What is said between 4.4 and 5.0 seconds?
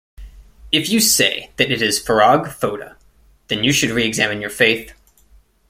your faith.